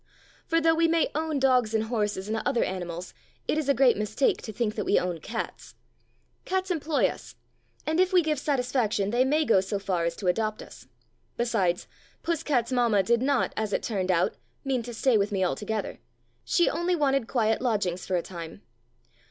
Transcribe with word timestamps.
For 0.47 0.59
though 0.59 0.73
we 0.73 0.87
may 0.87 1.11
own 1.13 1.37
dogs 1.37 1.75
and 1.75 1.83
horses 1.83 2.27
and 2.27 2.35
other 2.43 2.63
animals, 2.63 3.13
it 3.47 3.55
is 3.55 3.69
a 3.69 3.73
great 3.75 3.95
mistake 3.95 4.41
to 4.41 4.51
think 4.51 4.73
that 4.73 4.83
we 4.83 4.97
own 4.97 5.19
cats. 5.19 5.75
Cats 6.43 6.71
employ 6.71 7.05
us, 7.07 7.35
and 7.85 7.99
if 7.99 8.11
we 8.11 8.23
give 8.23 8.39
satisfaction 8.39 9.11
they 9.11 9.23
may 9.23 9.45
go 9.45 9.61
so 9.61 9.77
far 9.77 10.05
as 10.05 10.15
to 10.15 10.25
adopt 10.25 10.63
us. 10.63 10.87
Besides, 11.37 11.85
Puss 12.23 12.41
cat's 12.41 12.71
mamma 12.71 13.03
did 13.03 13.21
not, 13.21 13.53
as 13.55 13.73
it 13.73 13.83
turned 13.83 14.09
out, 14.09 14.33
mean 14.65 14.81
to 14.81 14.93
stay 14.95 15.19
with 15.19 15.31
me 15.31 15.43
altogether: 15.45 15.99
she 16.43 16.67
only 16.67 16.95
wanted 16.95 17.27
quiet 17.27 17.61
lodgings 17.61 18.07
for 18.07 18.15
a 18.15 18.23
time. 18.23 18.63